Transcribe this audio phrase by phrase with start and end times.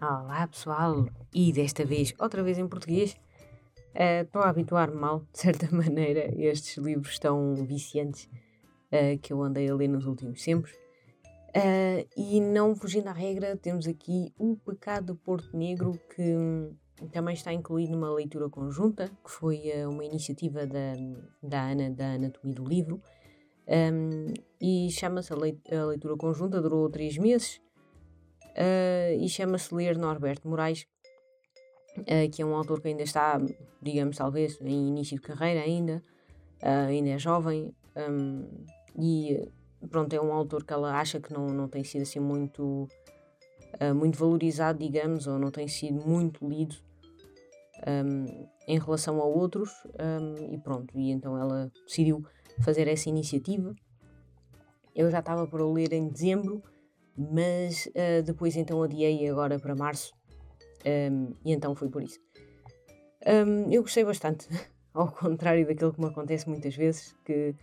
[0.00, 3.16] Olá pessoal, e desta vez, outra vez em português.
[3.92, 8.30] Eh, Estou a habituar-me mal, de certa maneira, estes livros tão viciantes
[8.92, 10.70] uh, que eu andei a ler nos últimos tempos.
[10.70, 16.76] Uh, e não fugindo à regra, temos aqui O Pecado do Porto Negro, que hum,
[17.10, 20.92] também está incluído numa leitura conjunta, que foi uma iniciativa da,
[21.42, 23.02] da Ana, da Anatomia do Livro.
[23.66, 25.36] Um, e chama-se a
[25.86, 27.60] leitura conjunta, durou três meses
[28.58, 30.86] uh, e chama-se Ler Norberto Moraes,
[31.98, 33.40] uh, que é um autor que ainda está,
[33.80, 36.02] digamos, talvez em início de carreira ainda,
[36.62, 38.64] uh, ainda é jovem, um,
[39.00, 39.48] e
[39.88, 42.88] pronto, é um autor que ela acha que não, não tem sido assim muito,
[43.94, 46.74] muito valorizado, digamos, ou não tem sido muito lido
[47.86, 52.24] um, em relação a outros, um, e pronto, e então ela decidiu
[52.64, 53.72] fazer essa iniciativa.
[54.94, 56.60] Eu já estava para ler em dezembro,
[57.18, 60.12] mas uh, depois então adiei agora para março
[60.86, 62.18] um, e então foi por isso.
[63.26, 64.48] Um, eu gostei bastante,
[64.94, 67.54] ao contrário daquilo que me acontece muitas vezes, que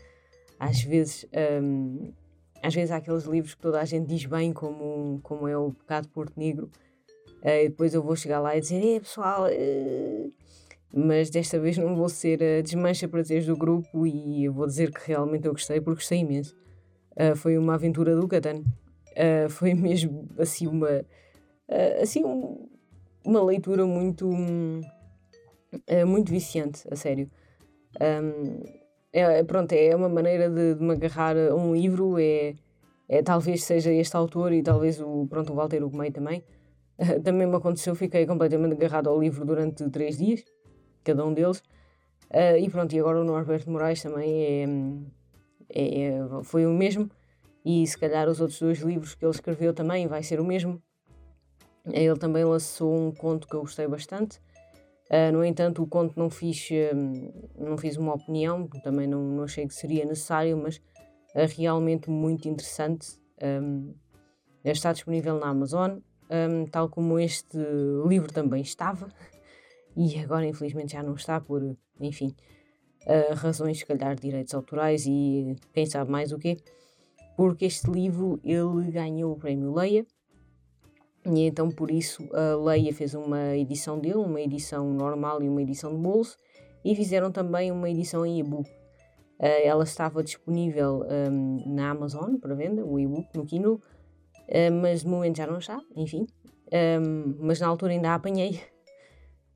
[0.59, 1.25] às vezes,
[1.61, 2.11] um,
[2.61, 5.71] às vezes há aqueles livros que toda a gente diz bem, como, como é o
[5.71, 6.69] Pecado Porto Negro,
[7.41, 10.33] uh, e depois eu vou chegar lá e dizer, é pessoal, uh,
[10.93, 14.93] mas desta vez não vou ser a desmancha prazeres do grupo e eu vou dizer
[14.93, 16.55] que realmente eu gostei, porque gostei imenso.
[17.11, 18.63] Uh, foi uma aventura do Catan.
[19.15, 22.67] Uh, foi mesmo assim uma uh, assim um,
[23.23, 27.29] uma leitura muito uh, muito viciante a sério.
[28.01, 28.63] Um,
[29.13, 32.55] é, pronto é uma maneira de, de me agarrar a um livro é,
[33.07, 36.43] é talvez seja este autor e talvez o pronto o Walter Ugumei também.
[37.25, 40.43] Também me aconteceu fiquei completamente agarrado ao livro durante três dias
[41.03, 41.61] cada um deles.
[42.59, 44.63] E pronto e agora o Norberto Moraes também é,
[45.69, 47.09] é, é foi o mesmo
[47.65, 50.79] e se calhar os outros dois livros que ele escreveu também vai ser o mesmo.
[51.91, 54.39] Ele também lançou um conto que eu gostei bastante.
[55.09, 59.43] Uh, no entanto, o conto não fiz, uh, não fiz uma opinião, também não, não
[59.43, 60.79] achei que seria necessário, mas
[61.33, 63.19] é realmente muito interessante.
[63.41, 63.95] Um,
[64.63, 65.99] está disponível na Amazon,
[66.29, 67.57] um, tal como este
[68.07, 69.09] livro também estava,
[69.95, 72.35] e agora infelizmente já não está por, enfim,
[73.05, 76.57] uh, razões, se calhar, de direitos autorais e quem sabe mais o quê
[77.35, 80.05] porque este livro ele ganhou o prémio Leia
[81.25, 85.61] e então por isso a Leia fez uma edição dele, uma edição normal e uma
[85.61, 86.37] edição de bolso
[86.85, 88.69] e fizeram também uma edição em e-book.
[89.39, 95.01] Uh, ela estava disponível um, na Amazon para venda, o e-book no Kindle, uh, mas
[95.01, 96.27] de momento já não está, enfim.
[97.01, 98.61] Um, mas na altura ainda a apanhei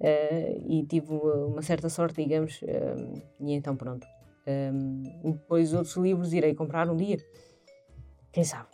[0.02, 2.62] uh, e tive uma certa sorte, digamos,
[3.40, 4.06] e então pronto.
[5.24, 7.18] depois outros livros irei comprar um dia.
[8.32, 8.70] Quem sabe?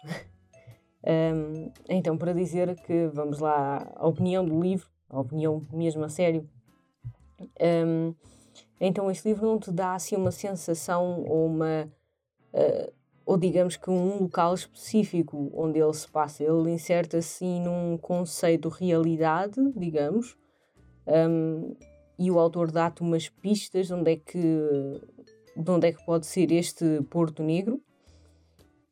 [1.08, 6.10] Um, então, para dizer que, vamos lá, a opinião do livro, a opinião mesmo a
[6.10, 6.50] sério,
[7.86, 8.14] um,
[8.82, 11.88] então este livro não te dá assim uma sensação ou uma.
[12.54, 12.92] Uh,
[13.26, 16.44] ou digamos que um local específico onde ele se passa.
[16.44, 20.38] Ele inserta assim num conceito realidade, digamos,
[21.08, 21.76] um,
[22.18, 24.40] e o autor dá-te umas pistas de onde é que
[25.58, 27.82] de onde é que pode ser este Porto Negro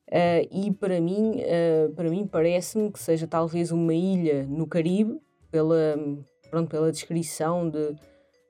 [0.09, 5.19] Uh, e para mim, uh, para mim parece-me que seja talvez uma ilha no Caribe,
[5.49, 5.95] pela,
[6.49, 7.95] pronto, pela descrição de,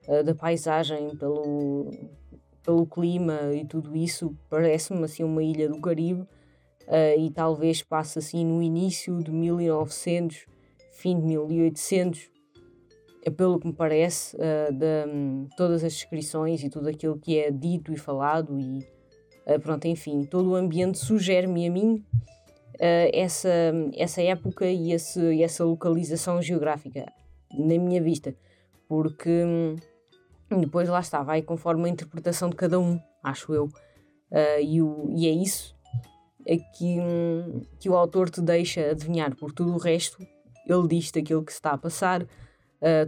[0.08, 1.91] uh, da paisagem, pelo,
[2.64, 6.28] pelo clima e tudo isso, parece-me assim uma ilha do Caribe
[7.18, 10.46] e talvez passe assim no início de 1900,
[10.91, 12.30] fim de 1800,
[13.25, 17.50] é pelo que me parece, de, um, todas as descrições e tudo aquilo que é
[17.50, 18.85] dito e falado e
[19.46, 22.06] Uh, pronto, enfim, todo o ambiente sugere-me a mim
[22.76, 23.50] uh, essa,
[23.94, 27.06] essa época e esse, essa localização geográfica
[27.52, 28.34] na minha vista,
[28.88, 29.76] porque hum,
[30.62, 35.09] depois lá está, vai conforme a interpretação de cada um, acho eu, uh, e, o,
[35.14, 35.76] e é isso
[36.78, 40.17] que, hum, que o autor te deixa adivinhar, porque tudo o resto
[40.66, 42.26] ele diz daquilo que se está a passar,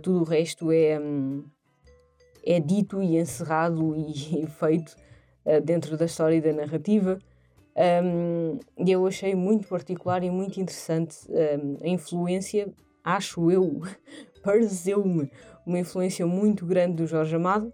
[0.04, 1.46] tudo o resto é, hum,
[2.46, 4.96] é dito e encerrado e feito
[5.46, 7.20] uh, dentro da história e da narrativa.
[7.76, 13.82] Um, e eu achei muito particular e muito interessante um, a influência, acho eu,
[14.42, 15.30] pareceu-me
[15.66, 17.74] uma influência muito grande do Jorge Amado,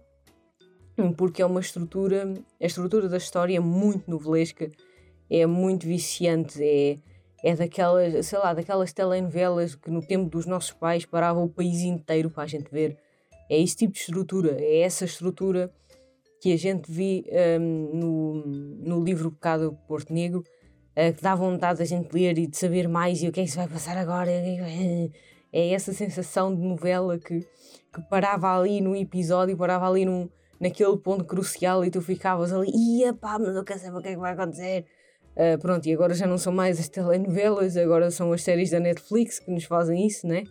[1.16, 4.70] porque é uma estrutura, a estrutura da história é muito novelesca,
[5.30, 6.98] é muito viciante, é,
[7.44, 11.80] é daquelas, sei lá, daquelas telenovelas que no tempo dos nossos pais parava o país
[11.82, 12.98] inteiro para a gente ver.
[13.48, 15.72] É esse tipo de estrutura, é essa estrutura
[16.42, 17.24] que a gente vê
[17.60, 22.48] um, no, no livro Pecado Porto Negro, uh, que dá vontade da gente ler e
[22.48, 24.28] de saber mais e o que é que se vai passar agora.
[25.52, 27.38] é essa sensação de novela que,
[27.94, 30.28] que parava ali no episódio, parava ali num,
[30.58, 34.08] naquele ponto crucial e tu ficavas ali, ia pá, mas eu quero saber o que
[34.08, 34.84] é que vai acontecer.
[35.36, 38.80] Uh, pronto, e agora já não são mais as telenovelas, agora são as séries da
[38.80, 40.42] Netflix que nos fazem isso, né?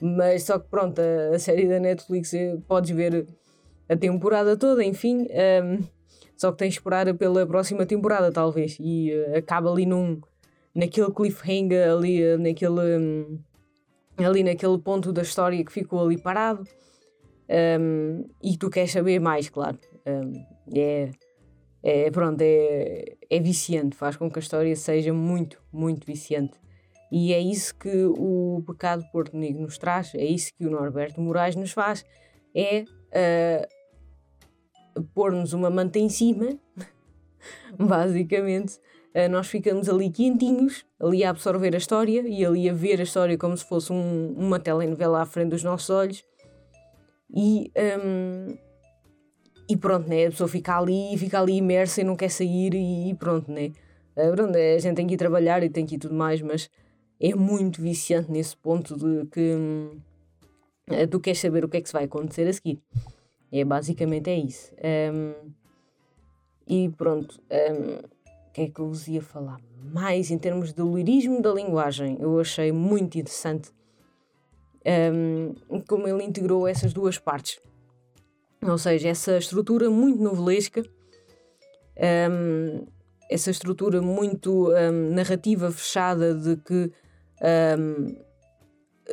[0.00, 3.26] Mas só que pronto, a, a série da Netflix eh, podes ver
[3.88, 5.26] a temporada toda, enfim.
[5.62, 5.84] Um,
[6.36, 8.76] só que tens de esperar pela próxima temporada, talvez.
[8.80, 10.20] E uh, acaba ali num.
[10.74, 12.98] naquele cliffhanger, ali, uh, naquele.
[12.98, 13.38] Um,
[14.18, 16.64] ali naquele ponto da história que ficou ali parado.
[17.80, 19.78] Um, e tu queres saber mais, claro.
[20.74, 21.10] É,
[21.82, 26.54] é, pronto, é, é viciante, faz com que a história seja muito, muito viciante.
[27.12, 31.20] E é isso que o Pecado Porto Negro nos traz, é isso que o Norberto
[31.20, 32.04] Moraes nos faz,
[32.54, 33.73] é uh,
[35.14, 36.58] pôr-nos uma manta em cima,
[37.78, 38.78] basicamente,
[39.14, 43.04] uh, nós ficamos ali quentinhos, ali a absorver a história e ali a ver a
[43.04, 46.24] história como se fosse um, uma telenovela à frente dos nossos olhos
[47.34, 47.72] e,
[48.04, 48.56] um,
[49.68, 50.26] e pronto, né?
[50.26, 53.72] A pessoa fica ali, fica ali imersa e não quer sair e, pronto, né?
[54.16, 56.70] Uh, pronto, a gente tem que ir trabalhar e tem que ir tudo mais, mas
[57.20, 59.54] é muito viciante nesse ponto de que
[60.90, 62.80] uh, tu queres saber o que é que se vai acontecer a seguir.
[63.56, 64.72] É, basicamente é isso.
[65.12, 65.52] Um,
[66.66, 67.98] e pronto, um,
[68.48, 69.60] o que é que eu vos ia falar?
[69.92, 73.70] Mais em termos de lirismo da linguagem, eu achei muito interessante
[74.84, 77.60] um, como ele integrou essas duas partes.
[78.60, 80.82] Ou seja, essa estrutura muito novelesca,
[82.28, 82.84] um,
[83.30, 86.90] essa estrutura muito um, narrativa fechada de que,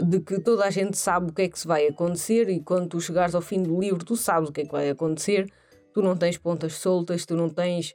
[0.02, 2.88] de que toda a gente sabe o que é que se vai acontecer e quando
[2.88, 5.52] tu chegares ao fim do livro tu sabes o que é que vai acontecer,
[5.94, 7.94] tu não tens pontas soltas, tu não tens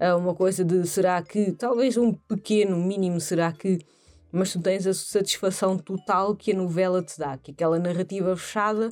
[0.00, 3.78] uh, uma coisa de será que, talvez um pequeno mínimo será que
[4.32, 8.90] mas tu tens a satisfação total que a novela te dá, que aquela narrativa fechada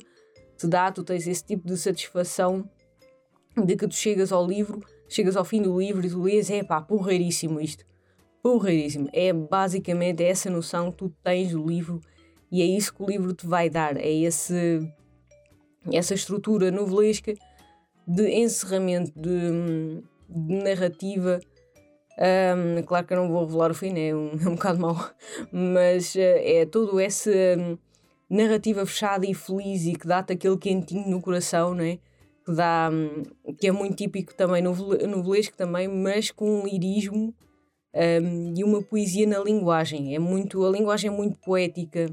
[0.57, 2.67] te dá, tu tens esse tipo de satisfação
[3.55, 6.63] de que tu chegas ao livro, chegas ao fim do livro e tu lês, é
[6.63, 7.85] pá, porreiríssimo isto,
[8.41, 9.09] porreiríssimo.
[9.13, 12.01] É basicamente essa noção que tu tens do livro
[12.55, 14.81] e é isso que o livro te vai dar, é esse,
[15.91, 17.33] essa estrutura novelesca
[18.07, 21.39] de encerramento, de, de narrativa
[22.17, 24.09] um, claro que eu não vou revelar o fim, né?
[24.09, 24.95] é um, é um bocado mau,
[25.51, 27.77] mas uh, é todo essa um,
[28.29, 31.99] narrativa fechada e feliz e que dá-te aquele quentinho no coração, né?
[32.45, 33.23] que, dá, um,
[33.53, 37.33] que é muito típico também novelesco também, mas com um lirismo
[38.55, 40.13] e uma poesia na linguagem.
[40.13, 42.11] É muito, a linguagem é muito poética,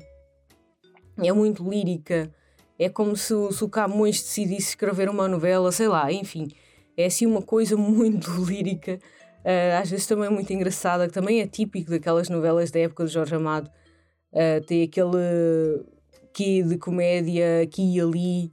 [1.18, 2.30] é muito lírica,
[2.78, 6.48] é como se, se o Camões decidisse escrever uma novela, sei lá, enfim,
[6.96, 8.98] é assim uma coisa muito lírica
[9.42, 13.04] Uh, às vezes também é muito engraçada, que também é típico daquelas novelas da época
[13.04, 13.68] de Jorge Amado.
[14.32, 15.84] Uh, tem aquele
[16.32, 18.52] quê de comédia aqui e ali,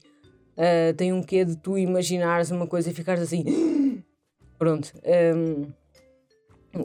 [0.58, 3.46] uh, tem um quê de tu imaginares uma coisa e ficares assim.
[4.58, 4.92] Pronto.
[5.36, 5.72] Um,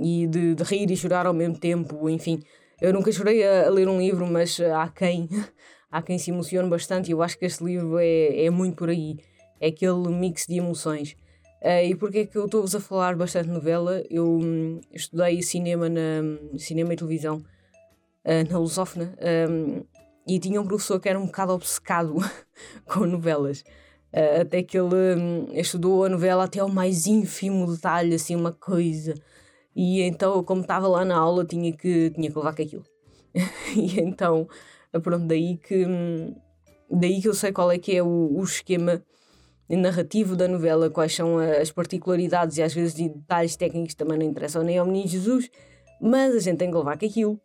[0.00, 2.42] e de, de, rir e chorar ao mesmo tempo, enfim.
[2.84, 5.26] Eu nunca chorei a, a ler um livro, mas há quem,
[5.90, 8.90] há quem se emocione bastante e eu acho que este livro é, é muito por
[8.90, 9.16] aí.
[9.58, 11.16] É aquele mix de emoções.
[11.62, 14.04] Uh, e porquê é que eu estou-vos a falar bastante novela?
[14.10, 16.00] Eu um, estudei cinema, na,
[16.58, 19.16] cinema e televisão uh, na Lusófona
[19.48, 19.82] um,
[20.28, 22.16] e tinha um professor que era um bocado obcecado
[22.84, 23.64] com novelas.
[24.12, 28.52] Uh, até que ele um, estudou a novela até ao mais ínfimo detalhe, assim, uma
[28.52, 29.14] coisa.
[29.74, 32.84] E então, como estava lá na aula, tinha que, tinha que levar com aquilo.
[33.76, 34.48] e então,
[35.02, 36.34] pronto, daí que, hum,
[36.90, 39.02] daí que eu sei qual é que é o, o esquema
[39.68, 44.62] narrativo da novela, quais são as particularidades e às vezes detalhes técnicos também não interessam
[44.62, 45.50] nem ao menino Jesus,
[46.00, 47.40] mas a gente tem que levar com aquilo.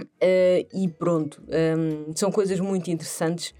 [0.00, 3.54] Uh, e pronto, um, são coisas muito interessantes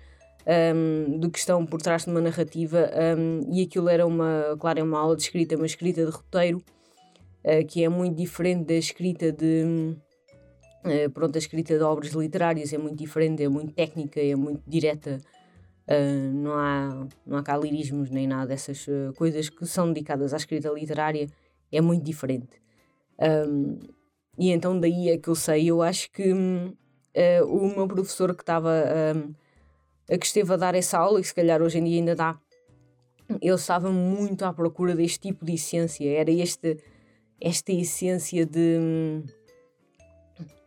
[0.74, 4.80] um, do que estão por trás de uma narrativa um, e aquilo era uma, claro,
[4.80, 6.62] é uma aula de escrita, uma escrita de roteiro
[7.44, 9.96] uh, que é muito diferente da escrita de
[10.84, 14.62] uh, pronto, a escrita de obras literárias é muito diferente, é muito técnica, é muito
[14.66, 15.18] direta
[15.90, 20.36] Uh, não, há, não há cá lirismos nem nada dessas coisas que são dedicadas à
[20.36, 21.26] escrita literária,
[21.72, 22.60] é muito diferente.
[23.20, 23.78] Um,
[24.38, 28.42] e então daí é que eu sei, eu acho que uh, o meu professor que
[28.42, 28.70] estava
[29.16, 29.34] um,
[30.16, 32.38] que esteve a dar essa aula, e se calhar hoje em dia ainda dá,
[33.40, 36.78] ele estava muito à procura deste tipo de essência, era este,
[37.40, 39.22] esta essência de,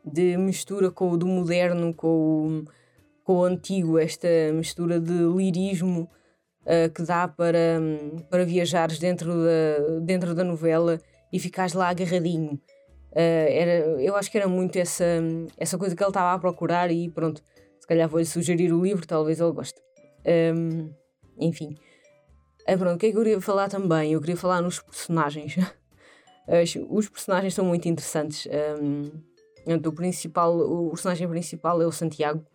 [0.03, 2.83] de mistura com o do moderno, com o
[3.23, 6.09] com o antigo, esta mistura de lirismo
[6.63, 7.79] uh, que dá para,
[8.29, 10.99] para viajares dentro da, dentro da novela
[11.31, 12.59] e ficares lá agarradinho.
[13.11, 15.05] Uh, era, eu acho que era muito essa,
[15.57, 17.41] essa coisa que ele estava a procurar e pronto,
[17.79, 19.79] Se calhar vou-lhe sugerir o livro, talvez ele goste.
[20.25, 20.91] Um,
[21.39, 21.75] enfim.
[22.67, 24.13] Ah, pronto, o que é que eu queria falar também?
[24.13, 25.55] Eu queria falar nos personagens.
[26.89, 28.47] Os personagens são muito interessantes.
[28.81, 29.11] Um,
[29.65, 32.45] o, principal, o personagem principal é o Santiago.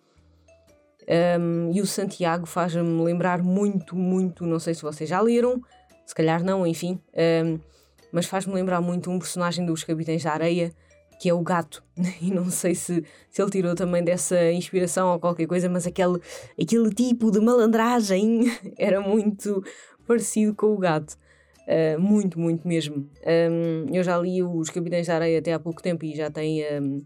[1.40, 5.62] Um, e o Santiago faz-me lembrar muito, muito, não sei se vocês já leram,
[6.04, 7.00] se calhar não, enfim,
[7.44, 7.58] um,
[8.12, 10.70] mas faz-me lembrar muito um personagem dos Capitães da Areia,
[11.18, 11.82] que é o gato.
[12.20, 16.20] E não sei se, se ele tirou também dessa inspiração ou qualquer coisa, mas aquele,
[16.60, 18.44] aquele tipo de malandragem
[18.78, 19.64] era muito
[20.06, 21.16] parecido com o gato.
[21.68, 23.10] Uh, muito, muito mesmo.
[23.26, 26.64] Um, eu já li os Capitães da Areia até há pouco tempo e já tem,
[26.80, 26.98] um,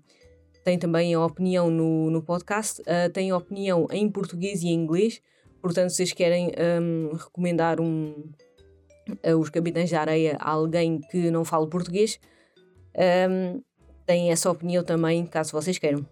[0.62, 2.80] tem também a opinião no, no podcast.
[2.82, 5.20] Uh, tem opinião em português e em inglês.
[5.60, 8.30] Portanto, se vocês querem um, recomendar um,
[9.26, 12.20] uh, os Capitães da Areia a alguém que não fala português,
[14.06, 16.06] tem essa opinião também, caso vocês queiram.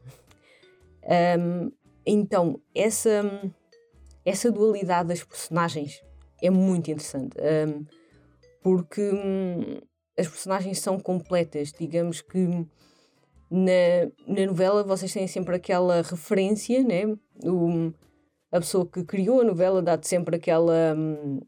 [2.07, 3.53] Então, essa,
[4.25, 6.03] essa dualidade das personagens
[6.43, 7.37] é muito interessante.
[7.39, 8.00] Um,
[8.63, 9.81] porque hum,
[10.19, 11.73] as personagens são completas.
[11.73, 12.67] Digamos que
[13.51, 17.05] na, na novela vocês têm sempre aquela referência, né?
[17.43, 17.93] O,
[18.53, 21.41] a pessoa que criou a novela dá-te sempre aquela, hum,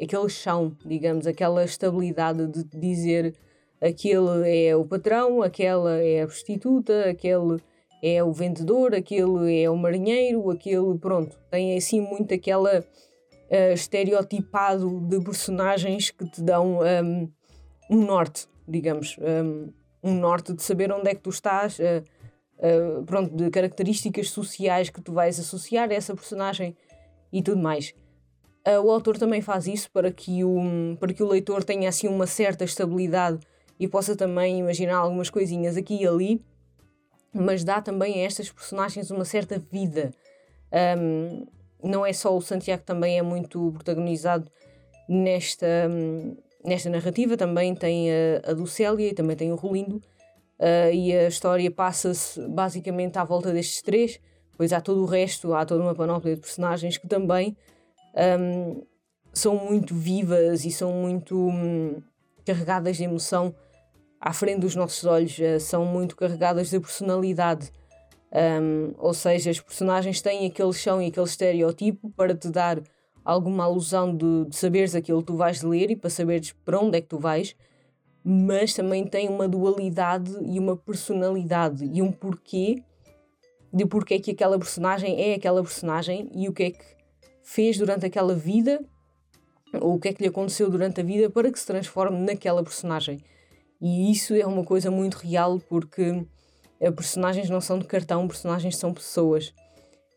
[0.00, 3.34] aquele chão, digamos, aquela estabilidade de dizer
[3.80, 7.58] aquele é o patrão, aquela é a prostituta, aquele
[8.02, 12.84] é o vendedor, aquele é o marinheiro, aquele, pronto, tem assim muito aquela
[13.50, 17.30] uh, estereotipado de personagens que te dão um,
[17.90, 22.04] um norte, digamos, um, um, norte de saber onde é que tu estás, uh,
[22.58, 26.76] uh, pronto, de características sociais que tu vais associar a essa personagem
[27.32, 27.94] e tudo mais.
[28.84, 32.26] o autor também faz isso para que, o, para que o leitor tenha assim uma
[32.26, 33.38] certa estabilidade
[33.78, 36.42] e possa também imaginar algumas coisinhas aqui e ali,
[37.32, 40.10] mas dá também a estas personagens uma certa vida.
[40.98, 41.46] Um,
[41.82, 44.50] não é só o Santiago, também é muito protagonizado
[45.08, 45.88] nesta,
[46.64, 47.36] nesta narrativa.
[47.36, 49.96] Também tem a, a Lucélia e também tem o Rolindo.
[50.58, 54.20] Uh, e a história passa-se basicamente à volta destes três.
[54.56, 57.56] Pois há todo o resto, há toda uma panóplia de personagens que também
[58.40, 58.82] um,
[59.32, 62.02] são muito vivas e são muito um,
[62.44, 63.54] carregadas de emoção
[64.20, 67.70] à frente dos nossos olhos, uh, são muito carregadas de personalidade.
[68.30, 72.82] Um, ou seja, os personagens têm aquele chão e aquele estereotipo para te dar
[73.24, 76.98] alguma alusão de, de saberes aquilo que tu vais ler e para saberes para onde
[76.98, 77.56] é que tu vais,
[78.24, 82.82] mas também tem uma dualidade e uma personalidade e um porquê
[83.72, 86.84] de porquê é que aquela personagem é aquela personagem e o que é que
[87.42, 88.80] fez durante aquela vida
[89.74, 92.62] ou o que é que lhe aconteceu durante a vida para que se transforme naquela
[92.62, 93.20] personagem.
[93.80, 96.24] E isso é uma coisa muito real porque
[96.94, 99.52] personagens não são de cartão, personagens são pessoas.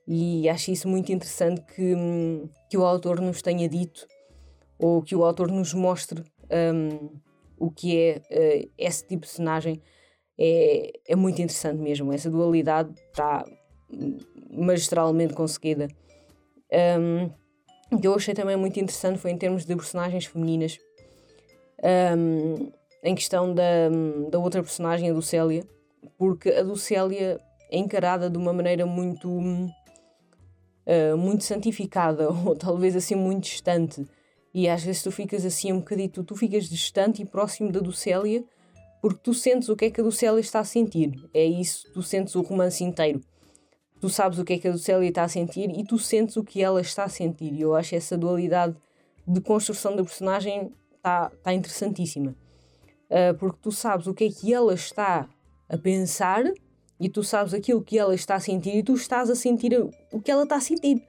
[0.08, 4.08] E acho isso muito interessante que, hum, que o autor nos tenha dito,
[4.78, 6.24] ou que o autor nos mostre
[6.74, 7.10] um,
[7.58, 9.82] o que é uh, esse tipo de personagem.
[10.38, 12.12] É, é muito interessante mesmo.
[12.12, 13.46] Essa dualidade está
[14.50, 15.88] magistralmente conseguida.
[17.00, 17.30] Um,
[17.96, 20.80] o que eu achei também muito interessante foi em termos de personagens femininas.
[22.18, 22.72] Um,
[23.04, 23.90] em questão da,
[24.30, 25.64] da outra personagem, a do Célia
[26.18, 27.40] porque a Lucélia
[27.70, 29.72] é encarada de uma maneira muito uh,
[31.18, 34.06] muito santificada ou talvez assim muito distante.
[34.54, 38.44] E às vezes tu ficas assim um bocadito, tu ficas distante e próximo da Lucélia
[39.02, 41.28] porque tu sentes o que é que a Lucélia está a sentir.
[41.34, 43.20] É isso, tu sentes o romance inteiro.
[44.00, 46.44] Tu sabes o que é que a Lucélia está a sentir e tu sentes o
[46.44, 47.52] que ela está a sentir.
[47.52, 48.76] E eu acho essa dualidade
[49.28, 52.36] de construção da personagem está tá interessantíssima.
[53.10, 55.28] Uh, porque tu sabes o que é que ela está
[55.72, 56.44] a pensar
[57.00, 59.72] e tu sabes aquilo que ela está a sentir e tu estás a sentir
[60.12, 61.02] o que ela está a sentir.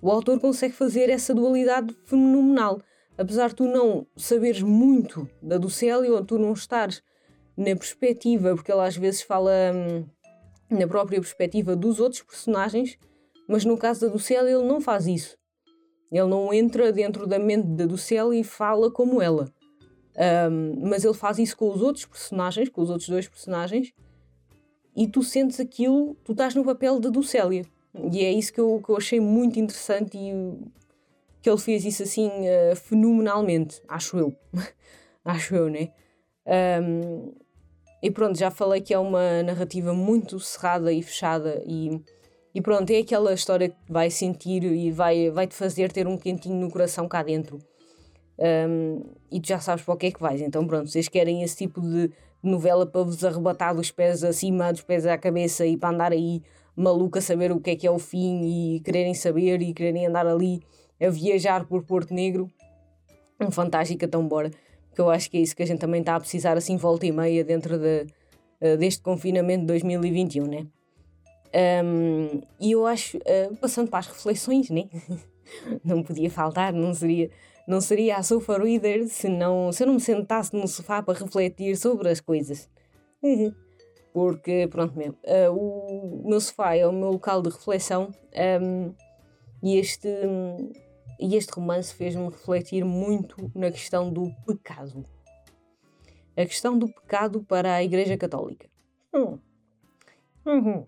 [0.00, 2.80] O autor consegue fazer essa dualidade fenomenal.
[3.18, 7.02] Apesar de tu não saberes muito da Ducélia ou tu não estares
[7.54, 10.06] na perspectiva, porque ela às vezes fala hum,
[10.70, 12.98] na própria perspectiva dos outros personagens,
[13.46, 15.36] mas no caso da Ducélia ele não faz isso.
[16.10, 19.52] Ele não entra dentro da mente da Ducélia e fala como ela.
[20.20, 23.92] Um, mas ele faz isso com os outros personagens, com os outros dois personagens,
[24.94, 27.64] e tu sentes aquilo, tu estás no papel da Ducélia.
[28.12, 30.32] E é isso que eu, que eu achei muito interessante e
[31.40, 34.36] que ele fez isso assim uh, fenomenalmente, acho eu.
[35.24, 35.88] acho eu, né?
[36.82, 37.32] Um,
[38.02, 42.00] e pronto, já falei que é uma narrativa muito cerrada e fechada e,
[42.54, 46.18] e pronto, é aquela história que vai sentir e vai, vai te fazer ter um
[46.18, 47.58] quentinho no coração cá dentro
[48.40, 50.40] um, e tu já sabes para o que é que vais.
[50.40, 52.10] Então, pronto, vocês querem esse tipo de
[52.42, 56.42] novela para vos arrebatar dos pés acima, dos pés à cabeça e para andar aí
[56.74, 60.06] maluco a saber o que é que é o fim e quererem saber e quererem
[60.06, 60.62] andar ali
[61.00, 62.50] a viajar por Porto Negro.
[63.40, 64.50] Um fantástico, então bora.
[64.88, 67.06] Porque eu acho que é isso que a gente também está a precisar assim volta
[67.06, 68.06] e meia dentro de,
[68.60, 70.66] uh, deste confinamento de 2021, né?
[71.84, 74.88] Um, e eu acho, uh, passando para as reflexões, né?
[75.84, 77.30] não podia faltar, não seria,
[77.70, 81.16] não seria a sofa reader se, não, se eu não me sentasse no sofá para
[81.16, 82.68] refletir sobre as coisas.
[84.12, 88.12] Porque, pronto mesmo, uh, o meu sofá é o meu local de reflexão
[88.60, 88.92] um,
[89.62, 90.08] e este,
[91.20, 95.04] e este romance fez-me refletir muito na questão do pecado.
[96.36, 98.68] A questão do pecado para a Igreja Católica.
[99.14, 99.38] Hum.
[100.44, 100.84] Uhum.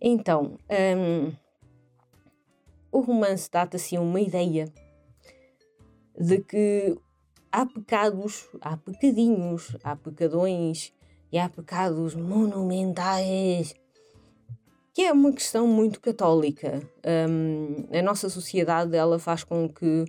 [0.00, 0.56] Então,
[0.96, 1.30] um,
[2.90, 4.72] o romance dá-te assim uma ideia
[6.18, 6.96] de que
[7.50, 10.92] há pecados, há pecadinhos, há pecadões
[11.30, 13.74] e há pecados monumentais,
[14.92, 16.80] que é uma questão muito católica.
[17.28, 20.04] Um, a nossa sociedade ela faz com que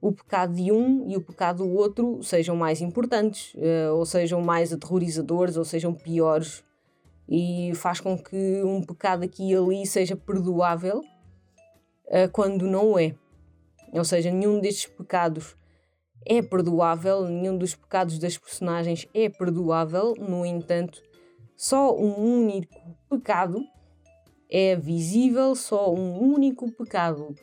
[0.00, 4.40] o pecado de um e o pecado do outro sejam mais importantes, uh, ou sejam
[4.40, 6.62] mais aterrorizadores, ou sejam piores,
[7.28, 13.14] e faz com que um pecado aqui e ali seja perdoável uh, quando não é.
[13.92, 15.56] Ou seja, nenhum destes pecados
[16.26, 21.02] é perdoável, nenhum dos pecados das personagens é perdoável, no entanto,
[21.56, 22.78] só um único
[23.08, 23.64] pecado
[24.50, 27.34] é visível, só um único pecado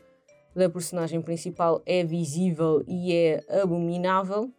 [0.55, 4.51] da personagem principal é visível e é abominável.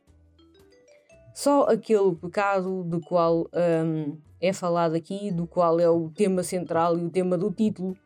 [1.35, 6.99] Só aquele pecado do qual um, é falado aqui, do qual é o tema central
[6.99, 7.97] e o tema do título,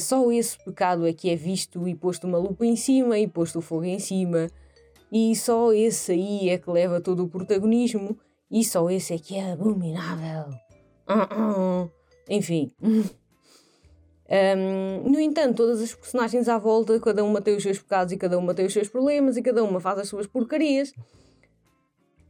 [0.00, 3.60] só esse pecado é que é visto e posto uma lupa em cima e posto
[3.60, 4.48] o fogo em cima,
[5.12, 8.18] e só esse aí é que leva todo o protagonismo,
[8.50, 10.48] e só esse é que é abominável.
[11.08, 11.90] Uh -uh.
[12.28, 12.72] Enfim.
[14.28, 18.16] Um, no entanto, todas as personagens à volta, cada uma tem os seus pecados e
[18.16, 20.92] cada uma tem os seus problemas e cada uma faz as suas porcarias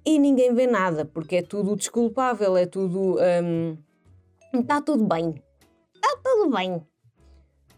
[0.07, 3.17] e ninguém vê nada porque é tudo desculpável, é tudo.
[4.55, 5.43] Está um, tudo bem.
[5.93, 6.81] Está tudo bem.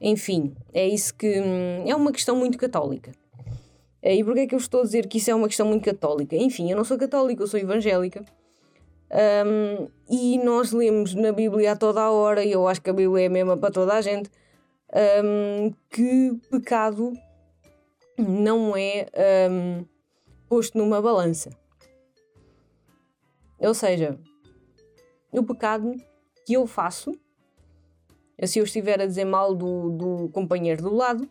[0.01, 1.41] Enfim, é isso que.
[1.41, 3.13] Hum, é uma questão muito católica.
[4.03, 6.37] E porquê é que eu estou a dizer que isso é uma questão muito católica?
[6.37, 8.25] Enfim, eu não sou católica, eu sou evangélica.
[9.11, 12.93] Um, e nós lemos na Bíblia a toda a hora, e eu acho que a
[12.93, 14.31] Bíblia é a mesma para toda a gente,
[15.25, 17.13] um, que pecado
[18.19, 19.07] não é
[19.51, 19.85] um,
[20.49, 21.51] posto numa balança.
[23.59, 24.19] Ou seja,
[25.33, 25.95] o pecado
[26.47, 27.13] que eu faço,
[28.47, 31.29] se eu estiver a dizer mal do, do companheiro do lado,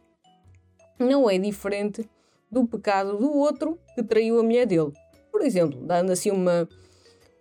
[0.99, 2.09] não é diferente
[2.51, 4.91] do pecado do outro que traiu a mulher dele.
[5.31, 6.67] Por exemplo, dando assim uma,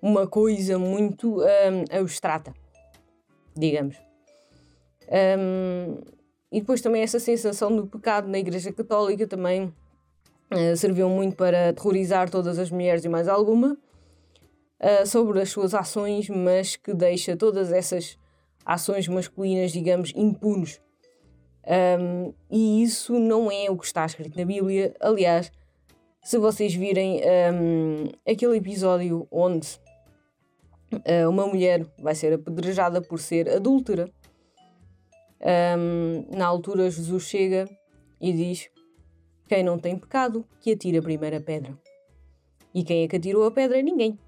[0.01, 2.53] uma coisa muito um, abstrata,
[3.57, 3.97] digamos.
[5.39, 5.99] Um,
[6.51, 9.73] e depois também essa sensação do pecado na Igreja Católica também
[10.53, 13.77] uh, serviu muito para aterrorizar todas as mulheres e mais alguma
[14.81, 18.19] uh, sobre as suas ações, mas que deixa todas essas
[18.67, 20.81] ações masculinas, digamos, impunes.
[21.67, 24.95] Um, e isso não é o que está escrito na Bíblia.
[25.01, 25.51] Aliás,
[26.23, 27.21] se vocês virem
[27.55, 29.79] um, aquele episódio onde
[30.93, 34.11] uh, uma mulher vai ser apedrejada por ser adúltera.
[35.79, 37.69] Um, na altura, Jesus chega
[38.21, 38.71] e diz:
[39.49, 41.77] Quem não tem pecado, que atire a primeira pedra.
[42.75, 43.81] E quem é que atirou a pedra?
[43.81, 44.19] Ninguém,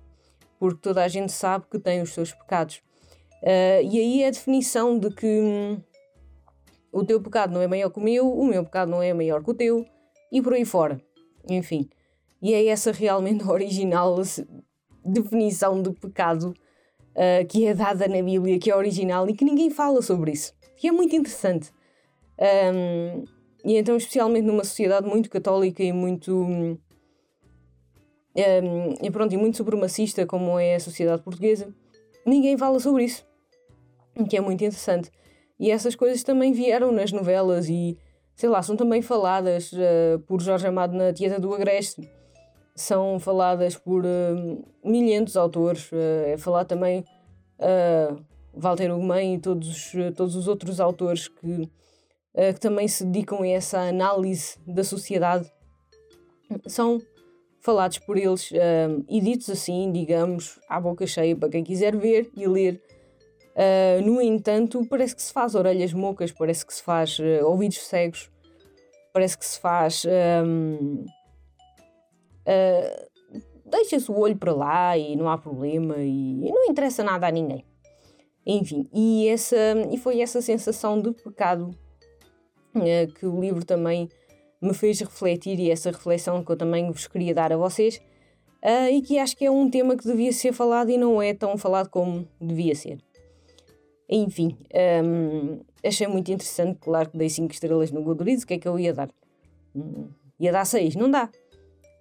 [0.59, 2.83] porque toda a gente sabe que tem os seus pecados.
[3.43, 5.81] Uh, e aí é a definição de que hum,
[6.93, 9.43] o teu pecado não é maior que o meu, o meu pecado não é maior
[9.43, 9.85] que o teu,
[10.33, 11.01] e por aí fora.
[11.49, 11.89] Enfim.
[12.43, 14.17] E é essa realmente a original
[15.05, 16.55] definição de pecado
[17.15, 20.53] uh, que é dada na Bíblia, que é original e que ninguém fala sobre isso.
[20.83, 21.73] E é muito interessante.
[22.39, 23.25] Um,
[23.65, 26.33] e então, especialmente numa sociedade muito católica e muito.
[26.35, 26.79] Um,
[29.03, 31.75] e pronto, e muito supremacista como é a sociedade portuguesa,
[32.25, 33.28] ninguém fala sobre isso.
[34.29, 35.11] Que é muito interessante.
[35.59, 37.99] E essas coisas também vieram nas novelas e,
[38.35, 42.09] sei lá, são também faladas uh, por Jorge Amado na Tieta do Agreste
[42.79, 45.91] são faladas por uh, milhentos autores.
[45.91, 47.05] Uh, é falar também
[47.59, 51.69] uh, Walter Ugman e todos, todos os outros autores que,
[52.35, 55.51] que também se dedicam a essa análise da sociedade.
[56.67, 57.01] São
[57.61, 58.51] falados por eles
[59.09, 62.83] e ditos assim, digamos, à boca cheia para quem quiser ver e ler.
[64.05, 68.31] No entanto, parece que se faz orelhas mocas, parece que se faz ouvidos cegos,
[69.13, 70.05] parece que se faz.
[70.45, 71.05] Um,
[72.47, 73.09] uh,
[73.65, 77.31] deixa-se o olho para lá e não há problema e, e, não interessa nada a
[77.31, 77.65] ninguém.
[78.47, 79.57] Enfim, e, essa,
[79.91, 81.71] e foi essa sensação de pecado
[82.75, 84.09] uh, que o livro também
[84.61, 88.01] me fez refletir e essa reflexão que eu também vos queria dar a vocês
[88.65, 91.35] uh, e que acho que é um tema que devia ser falado e não é
[91.35, 92.99] tão falado como devia ser.
[94.09, 94.57] Enfim,
[95.05, 98.67] um, achei muito interessante, claro que dei 5 estrelas no Goodreads, o que é que
[98.67, 99.11] eu ia dar?
[99.77, 100.09] Hum,
[100.41, 101.29] ia dar 6, não dá.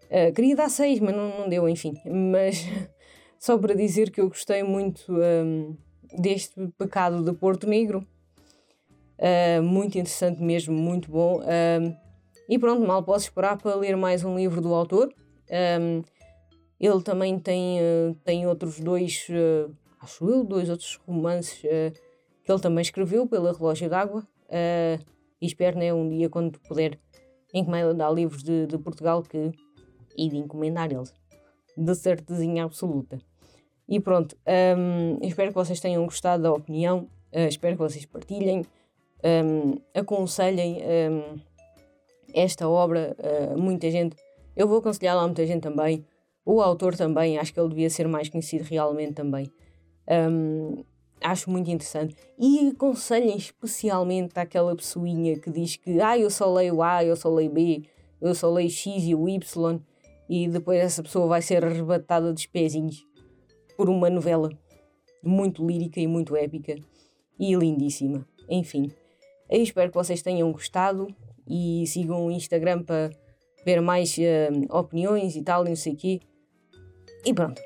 [0.06, 1.94] Uh, queria dar 6, mas não, não, deu, enfim.
[2.06, 2.66] Mas
[3.38, 5.76] só para dizer que eu gostei muito um,
[6.18, 8.08] deste pecado de Porto Negro.
[9.20, 11.40] Uh, muito interessante mesmo, muito bom.
[11.42, 11.94] Uh,
[12.48, 15.14] e pronto, mal posso esperar para ler mais um livro do autor.
[15.82, 16.02] Um,
[16.80, 17.80] ele também tem,
[18.24, 19.28] tem outros dois,
[20.00, 24.28] acho eu, dois outros romances que ele também escreveu pela Relógio d'Água.
[25.42, 27.00] e espero, né, um dia, quando puder
[27.54, 29.52] encomendar livros de, de Portugal, que
[30.18, 31.14] e de encomendar eles.
[31.78, 33.20] De certezinha absoluta.
[33.88, 34.36] E pronto,
[34.78, 38.66] um, espero que vocês tenham gostado da opinião, uh, espero que vocês partilhem,
[39.24, 41.40] um, aconselhem um,
[42.34, 44.18] esta obra a uh, muita gente.
[44.56, 46.04] Eu vou aconselhar lá a muita gente também.
[46.44, 49.50] O autor também, acho que ele devia ser mais conhecido realmente também.
[50.10, 50.84] Um,
[51.22, 52.16] acho muito interessante.
[52.38, 57.30] E aconselhem especialmente àquela pessoinha que diz que ah, eu só leio A, eu só
[57.30, 57.84] leio B,
[58.22, 59.80] eu só leio X e o Y,
[60.30, 63.06] e depois essa pessoa vai ser arrebatada dos pezinhos
[63.76, 64.50] por uma novela
[65.24, 66.76] muito lírica e muito épica
[67.40, 68.26] e lindíssima.
[68.50, 68.92] Enfim,
[69.50, 71.08] eu espero que vocês tenham gostado
[71.48, 73.12] e sigam o Instagram para
[73.66, 76.20] ver mais uh, opiniões e tal, não sei o quê.
[77.26, 77.62] E pronto.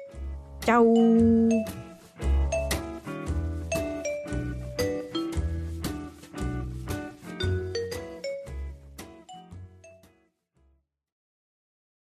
[0.66, 0.94] Tchau!